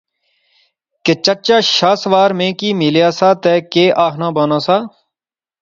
[1.03, 4.77] کہ چچا شاہ سوار میں کی ملیا سا تہ کہہ آخنا بانا سا